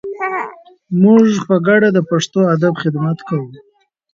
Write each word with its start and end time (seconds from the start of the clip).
موږ 1.01 1.27
په 1.47 1.55
ګډه 1.67 1.89
د 1.93 1.99
پښتو 2.09 2.39
ادب 2.53 2.73
خدمت 2.83 3.17
کوو. 3.27 3.47